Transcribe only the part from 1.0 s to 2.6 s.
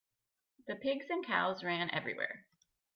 and cows ran everywhere.